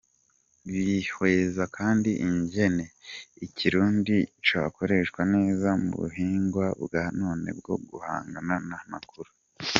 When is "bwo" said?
7.59-7.75